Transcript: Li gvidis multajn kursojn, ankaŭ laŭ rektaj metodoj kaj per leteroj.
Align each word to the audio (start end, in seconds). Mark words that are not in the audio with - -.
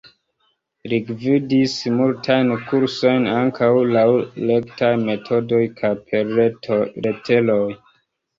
Li 0.91 0.97
gvidis 1.09 1.75
multajn 1.97 2.49
kursojn, 2.71 3.27
ankaŭ 3.33 3.69
laŭ 3.97 4.07
rektaj 4.53 4.91
metodoj 5.05 5.61
kaj 5.83 5.93
per 6.09 6.33
leteroj. 6.41 7.61